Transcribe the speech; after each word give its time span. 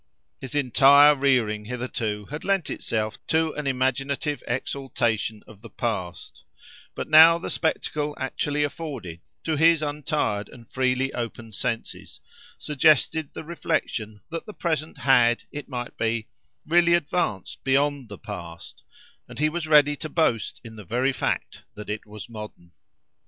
His 0.39 0.55
entire 0.55 1.13
rearing 1.13 1.65
hitherto 1.65 2.25
had 2.31 2.43
lent 2.43 2.71
itself 2.71 3.23
to 3.27 3.53
an 3.53 3.67
imaginative 3.67 4.41
exaltation 4.47 5.43
of 5.45 5.61
the 5.61 5.69
past; 5.69 6.43
but 6.95 7.07
now 7.07 7.37
the 7.37 7.51
spectacle 7.51 8.17
actually 8.19 8.63
afforded 8.63 9.21
to 9.43 9.57
his 9.57 9.83
untired 9.83 10.49
and 10.49 10.67
freely 10.73 11.13
open 11.13 11.51
senses, 11.51 12.19
suggested 12.57 13.31
the 13.35 13.43
reflection 13.43 14.21
that 14.31 14.47
the 14.47 14.55
present 14.55 14.97
had, 14.97 15.43
it 15.51 15.69
might 15.69 15.95
be, 15.99 16.27
really 16.65 16.95
advanced 16.95 17.63
beyond 17.63 18.09
the 18.09 18.17
past, 18.17 18.81
and 19.27 19.37
he 19.37 19.49
was 19.49 19.67
ready 19.67 19.95
to 19.97 20.09
boast 20.09 20.59
in 20.63 20.77
the 20.77 20.83
very 20.83 21.13
fact 21.13 21.61
that 21.75 21.91
it 21.91 22.07
was 22.07 22.27
modern. 22.27 22.71